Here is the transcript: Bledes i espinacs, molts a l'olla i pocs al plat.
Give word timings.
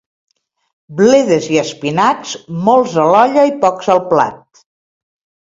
Bledes 1.01 1.49
i 1.57 1.59
espinacs, 1.63 2.33
molts 2.71 2.97
a 3.05 3.05
l'olla 3.13 3.47
i 3.51 3.55
pocs 3.67 3.93
al 3.97 4.03
plat. 4.15 4.65